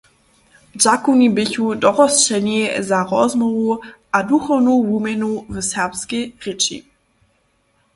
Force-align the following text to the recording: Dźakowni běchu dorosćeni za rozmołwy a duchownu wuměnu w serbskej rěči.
Dźakowni 0.81 1.27
běchu 1.35 1.65
dorosćeni 1.81 2.59
za 2.89 2.99
rozmołwy 3.11 3.75
a 4.17 4.19
duchownu 4.31 4.73
wuměnu 4.87 5.31
w 5.53 5.55
serbskej 5.71 6.23
rěči. 6.45 6.77